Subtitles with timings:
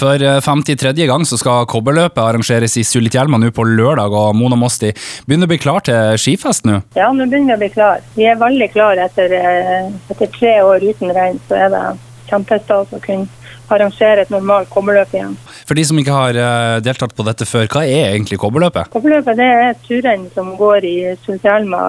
[0.00, 1.06] For 53.
[1.06, 4.94] gang så skal kobberløpet arrangeres i Sulitjelma nå på lørdag, og Mona Mosti
[5.26, 6.78] begynner å bli klar til skifest nå?
[6.96, 8.00] Ja, nå begynner vi å bli klar.
[8.14, 11.84] Vi er veldig klar etter, etter tre år uten regn, så er det
[12.30, 13.28] kjempestas å kunne
[13.70, 15.36] arrangere et normalt kobberløp igjen.
[15.70, 16.36] For de som ikke har
[16.82, 18.88] deltatt på dette før, hva er egentlig kobberløpet?
[18.90, 21.82] Kobberløpet det er turrenn som går i Sulitjelma,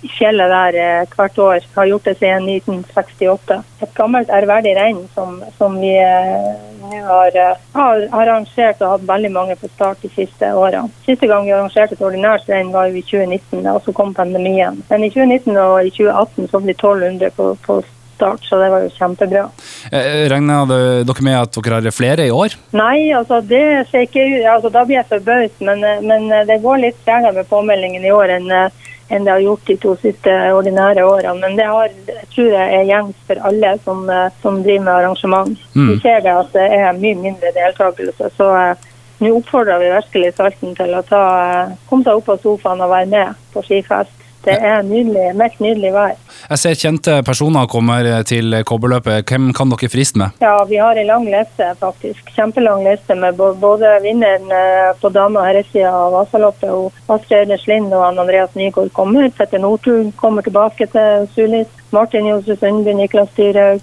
[0.00, 1.66] i fjellet der hvert år.
[1.74, 3.58] Har gjort det siden 1968.
[3.84, 7.36] Et gammelt ærverdig renn som, som vi har,
[7.74, 10.88] har, arrangert og hatt veldig mange på start de siste årene.
[11.04, 14.80] Siste gang vi arrangerte et ordinært renn var jo i 2019, da så kom pandemien.
[14.88, 17.82] Men i 2019 og i 2018 så ble 1200 på, på
[18.18, 19.44] start, så det var jo kjempebra.
[20.32, 22.56] Regner dere med at dere har flere i år?
[22.76, 26.84] Nei, altså det ser ikke ut altså, Da blir jeg forbauset, men, men det går
[26.84, 28.52] litt tregere med påmeldingen i år enn
[29.08, 31.40] enn det har gjort de to siste ordinære årene.
[31.40, 34.02] Men det har, jeg tror jeg er gjengs for alle som,
[34.42, 35.64] som driver med arrangement.
[35.72, 35.86] Mm.
[35.88, 38.28] Vi ser det at det er mye mindre deltakelse.
[38.36, 38.50] så
[39.18, 41.22] nå oppfordrer vi virkelig Salten til å ta,
[41.88, 44.14] komme seg opp av sofaen og være med på skifest.
[44.44, 46.14] Det er nydelig, mest nydelig vær.
[46.48, 49.28] Jeg ser kjente personer kommer til kobberløpet.
[49.28, 50.38] Hvem kan dere friste med?
[50.40, 52.30] Ja, Vi har en lang liste, faktisk.
[52.32, 54.48] Kjempelang liste med både vinneren
[55.00, 59.28] på dame- og herresida av Vasaloppet, og Astrid Erners Lind og Andreas Nygaard kommer.
[59.28, 61.68] Petter Northug kommer tilbake til Sulis.
[61.90, 63.80] Martin Josef Sundby, Niklas Dyrhaug.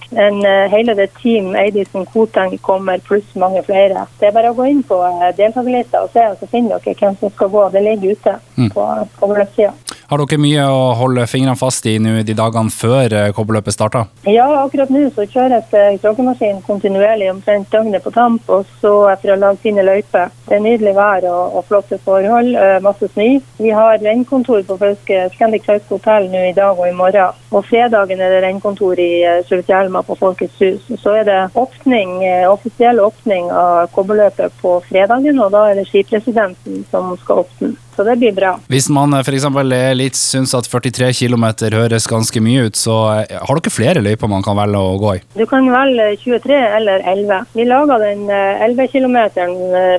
[0.74, 4.08] Hele det team Eidisen Koteng kommer, pluss mange flere.
[4.20, 5.00] Det er bare å gå inn på
[5.38, 7.70] deltakerlista og se, så finner dere hvem som skal gå.
[7.74, 8.70] Det ligger ute mm.
[8.74, 8.86] på
[9.22, 9.74] kobberløpssida.
[10.16, 14.06] Har dere mye å holde fingrene fast i nå de dagene før kobberløpet starter?
[14.32, 15.68] Ja, akkurat nå så kjøres
[16.00, 20.32] tråkkemaskin kontinuerlig omtrent døgnet på tamp, og så for å lage fine løyper.
[20.46, 22.56] Det er nydelig vær og, og flotte forhold,
[22.86, 23.28] masse snø.
[23.60, 27.36] Vi har rennkontor på Fauske Scandic Fauske hotell nå i dag og i morgen.
[27.52, 29.12] Og fredagen er det rennkontor i
[29.50, 30.88] Sulitjelma på Folkets hus.
[31.04, 36.86] Så er det åpning, offisiell åpning av kobberløpet på fredagen, og da er det skipresidenten
[36.88, 37.76] som skal åpne.
[37.96, 38.52] Så det blir bra.
[38.68, 39.48] Hvis man f.eks.
[39.96, 44.44] litt syns at 43 km høres ganske mye ut, så har dere flere løyper man
[44.44, 45.24] kan velge å gå i?
[45.40, 47.52] Du kan velge 23 eller 11.
[47.56, 49.20] Vi laga den 11 km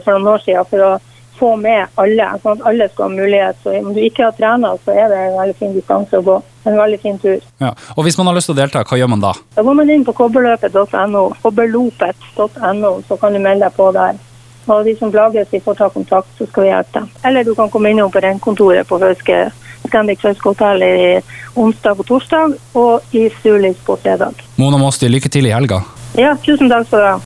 [0.04, 0.96] for noen år siden for å
[1.36, 3.58] få med alle, sånn at alle skal ha mulighet.
[3.62, 6.36] Så om du ikke har trena, så er det en veldig fin distanse å gå.
[6.66, 7.42] En veldig fin tur.
[7.62, 7.74] Ja.
[7.94, 9.34] Og hvis man har lyst til å delta, hva gjør man da?
[9.56, 14.18] Da går man inn på kobberløpet.no, kobberlopet.no, så kan du melde deg på der.
[14.66, 17.08] Og de som plages, de får ta kontakt, så skal vi hjelpe dem.
[17.24, 19.44] Eller du kan komme innom på rennkontoret på Fauske
[19.86, 21.20] Scandic Fauske hotell i
[21.56, 24.42] onsdag og torsdag, og i Sulis på fredag.
[24.58, 25.80] Mona Måsti, lykke til i helga.
[26.18, 27.16] Ja, tusen takk skal du ha.